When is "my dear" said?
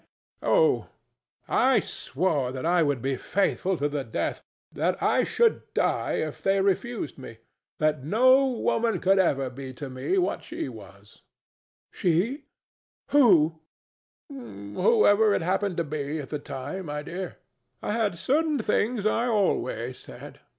16.87-17.37